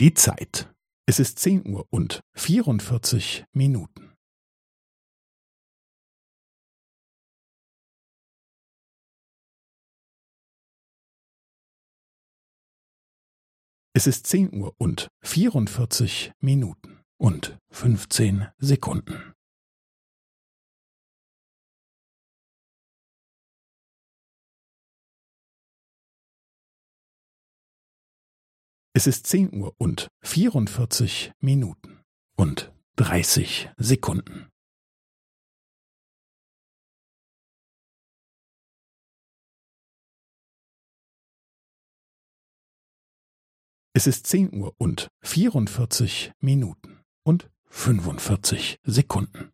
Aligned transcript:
Die 0.00 0.14
Zeit. 0.14 0.72
Es 1.06 1.18
ist 1.18 1.40
zehn 1.40 1.66
Uhr 1.66 1.84
und 1.90 2.20
vierundvierzig 2.32 3.44
Minuten. 3.50 4.14
Es 13.92 14.06
ist 14.06 14.28
zehn 14.28 14.54
Uhr 14.54 14.72
und 14.78 15.08
vierundvierzig 15.24 16.30
Minuten 16.38 17.02
und 17.16 17.58
fünfzehn 17.72 18.46
Sekunden. 18.58 19.34
Es 28.98 29.06
ist 29.06 29.28
zehn 29.28 29.54
Uhr 29.54 29.76
und 29.78 30.08
vierundvierzig 30.24 31.30
Minuten 31.38 32.02
und 32.36 32.74
dreißig 32.96 33.70
Sekunden. 33.76 34.48
Es 43.92 44.08
ist 44.08 44.26
zehn 44.26 44.52
Uhr 44.52 44.74
und 44.78 45.06
vierundvierzig 45.22 46.32
Minuten 46.40 47.04
und 47.22 47.48
fünfundvierzig 47.66 48.80
Sekunden. 48.82 49.52